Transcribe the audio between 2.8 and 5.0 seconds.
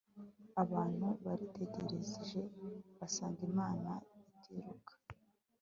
basanga imana itiruka